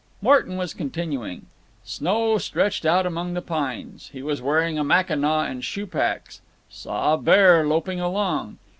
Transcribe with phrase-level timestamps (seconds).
[0.19, 1.45] Morton was continuing:
[1.83, 4.09] Snow stretched out among the pines.
[4.11, 6.41] He was wearing a Mackinaw and shoe packs.
[6.71, 8.57] Saw a bear loping along.